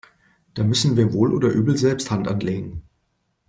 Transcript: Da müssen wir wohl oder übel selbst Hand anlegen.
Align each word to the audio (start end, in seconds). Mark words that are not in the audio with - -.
Da 0.55 0.63
müssen 0.63 0.97
wir 0.97 1.13
wohl 1.13 1.31
oder 1.31 1.49
übel 1.49 1.77
selbst 1.77 2.09
Hand 2.09 2.27
anlegen. 2.27 2.81